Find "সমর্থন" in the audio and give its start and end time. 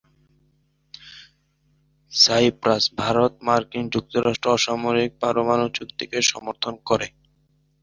6.31-6.73